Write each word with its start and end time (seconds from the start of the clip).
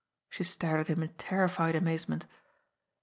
She 0.31 0.43
stared 0.43 0.79
at 0.79 0.87
him 0.87 1.03
in 1.03 1.13
terrified 1.19 1.75
amazement. 1.75 2.25